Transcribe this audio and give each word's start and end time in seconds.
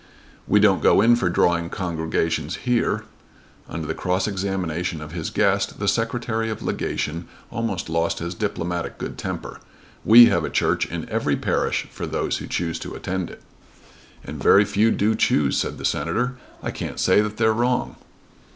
"We 0.47 0.59
don't 0.59 0.81
go 0.81 0.99
in 0.99 1.15
for 1.15 1.29
drawing 1.29 1.69
congregations 1.69 2.55
here." 2.65 3.03
Under 3.69 3.85
the 3.85 3.93
cross 3.93 4.27
examination 4.27 4.99
of 4.99 5.11
his 5.11 5.29
guest 5.29 5.77
the 5.77 5.87
Secretary 5.87 6.49
of 6.49 6.63
Legation 6.63 7.27
almost 7.51 7.87
lost 7.87 8.17
his 8.17 8.33
diplomatic 8.33 8.97
good 8.97 9.15
temper. 9.15 9.59
"We 10.03 10.25
have 10.25 10.43
a 10.43 10.49
church 10.49 10.87
in 10.87 11.07
every 11.07 11.35
parish 11.35 11.85
for 11.91 12.07
those 12.07 12.37
who 12.37 12.47
choose 12.47 12.79
to 12.79 12.95
attend 12.95 13.29
it." 13.29 13.43
"And 14.23 14.41
very 14.41 14.65
few 14.65 14.89
do 14.89 15.13
choose," 15.13 15.55
said 15.55 15.77
the 15.77 15.85
Senator. 15.85 16.35
"I 16.63 16.71
can't 16.71 16.99
say 16.99 17.21
that 17.21 17.37
they're 17.37 17.53
wrong." 17.53 17.95